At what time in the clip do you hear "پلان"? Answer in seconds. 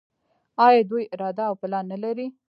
1.61-1.85